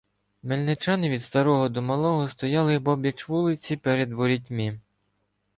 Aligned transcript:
Мельничани 0.43 1.09
від 1.09 1.23
старого 1.23 1.69
до 1.69 1.81
малого 1.81 2.27
стояли 2.27 2.77
обабіч 2.77 3.27
вулиці, 3.29 3.77
перед 3.77 4.13
ворітьми. 4.13 4.79